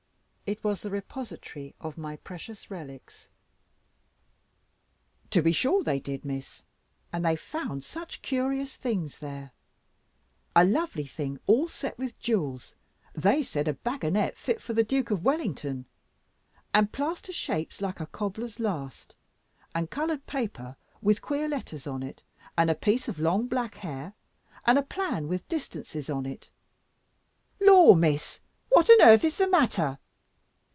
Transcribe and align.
It 0.51 0.65
was 0.65 0.81
the 0.81 0.89
repository 0.89 1.75
of 1.79 1.97
my 1.97 2.17
precious 2.17 2.69
relics. 2.69 3.29
"To 5.29 5.41
be 5.41 5.53
sure 5.53 5.81
they 5.81 6.01
did, 6.01 6.25
Miss, 6.25 6.63
and 7.13 7.23
they 7.23 7.37
found 7.37 7.85
such 7.85 8.21
curious 8.21 8.75
things 8.75 9.19
there! 9.19 9.51
A 10.53 10.65
lovely 10.65 11.05
thing 11.05 11.39
all 11.47 11.69
set 11.69 11.97
with 11.97 12.19
jewels, 12.19 12.75
they 13.15 13.43
said, 13.43 13.69
a 13.69 13.73
baggonet 13.75 14.35
fit 14.35 14.61
for 14.61 14.73
the 14.73 14.83
Duke 14.83 15.09
of 15.09 15.23
Wellington, 15.23 15.85
and 16.73 16.91
plaster 16.91 17.31
shapes 17.31 17.79
like 17.79 18.01
a 18.01 18.05
cobbler's 18.05 18.59
last, 18.59 19.15
and 19.73 19.89
coloured 19.89 20.25
paper 20.27 20.75
with 21.01 21.21
queer 21.21 21.47
letters 21.47 21.87
on 21.87 22.03
it, 22.03 22.23
and 22.57 22.69
a 22.69 22.75
piece 22.75 23.07
of 23.07 23.19
long 23.19 23.47
black 23.47 23.75
hair, 23.75 24.15
and 24.65 24.77
a 24.77 24.83
plan 24.83 25.29
with 25.29 25.47
distances 25.47 26.09
on 26.09 26.25
it 26.25 26.49
Lor, 27.61 27.95
Miss, 27.95 28.41
what 28.67 28.89
on 28.89 29.01
earth 29.01 29.23
is 29.23 29.37
the 29.37 29.47
matter? 29.47 29.97